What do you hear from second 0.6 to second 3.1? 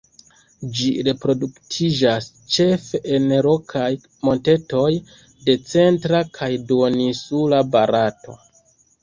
Ĝi reproduktiĝas ĉefe